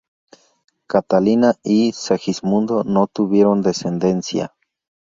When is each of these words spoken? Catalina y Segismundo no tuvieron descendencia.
Catalina 0.87 1.59
y 1.61 1.91
Segismundo 1.91 2.83
no 2.83 3.05
tuvieron 3.05 3.61
descendencia. 3.61 4.55